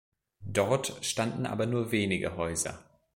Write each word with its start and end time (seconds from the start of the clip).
Dort 0.47 0.97
standen 1.05 1.45
aber 1.45 1.67
nur 1.67 1.91
wenige 1.91 2.35
Häuser. 2.35 2.79